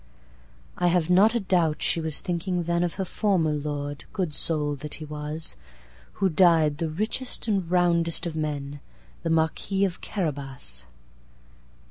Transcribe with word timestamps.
I 0.79 0.87
have 0.87 1.11
not 1.11 1.35
a 1.35 1.39
doubt 1.39 1.83
she 1.83 2.01
was 2.01 2.21
thinking 2.21 2.63
thenOf 2.63 2.93
her 2.95 3.05
former 3.05 3.51
lord, 3.53 4.05
good 4.13 4.33
soul 4.33 4.73
that 4.77 4.95
he 4.95 5.05
was! 5.05 5.57
Who 6.13 6.27
died 6.27 6.79
the 6.79 6.89
richest 6.89 7.47
and 7.47 7.69
roundest 7.69 8.25
of 8.25 8.35
men, 8.35 8.79
The 9.21 9.29
Marquis 9.29 9.85
of 9.85 10.01
Carabas. 10.01 10.87